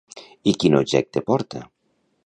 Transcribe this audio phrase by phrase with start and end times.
[0.51, 1.63] I quin objecte porta?